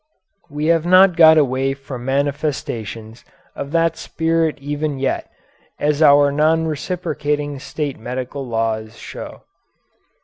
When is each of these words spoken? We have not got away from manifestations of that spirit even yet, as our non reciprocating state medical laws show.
We 0.49 0.65
have 0.73 0.87
not 0.87 1.15
got 1.15 1.37
away 1.37 1.75
from 1.75 2.05
manifestations 2.05 3.23
of 3.55 3.69
that 3.73 3.95
spirit 3.97 4.57
even 4.57 4.97
yet, 4.97 5.29
as 5.77 6.01
our 6.01 6.31
non 6.31 6.65
reciprocating 6.65 7.59
state 7.59 7.99
medical 7.99 8.43
laws 8.47 8.97
show. 8.97 9.43